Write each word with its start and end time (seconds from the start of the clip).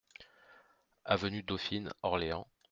Avenue 1.05 1.43
Dauphine, 1.43 1.93
Orléans 2.01 2.47